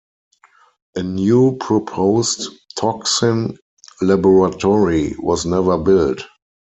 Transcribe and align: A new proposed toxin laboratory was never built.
A 0.95 1.03
new 1.03 1.57
proposed 1.57 2.49
toxin 2.75 3.59
laboratory 4.01 5.13
was 5.19 5.45
never 5.45 5.77
built. 5.77 6.25